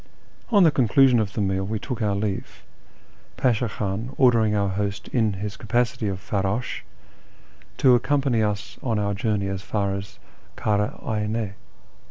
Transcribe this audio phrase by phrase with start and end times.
[0.49, 2.63] On the conclusion of the meal we took our leave.
[3.37, 6.79] Pasha Khan ordering our host in his capacity oi farrdsh
[7.77, 10.17] to accompany us on our journey as far as
[10.57, 11.53] Kara Ayne.